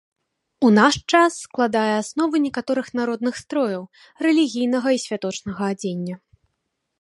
[0.67, 3.83] У наш час складае аснову некаторых народных строяў,
[4.29, 6.15] рэлігійнага і святочнага адзення.